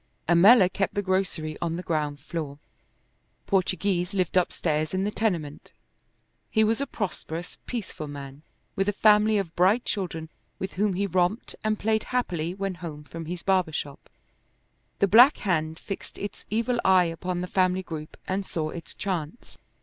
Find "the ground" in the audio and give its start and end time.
1.75-2.19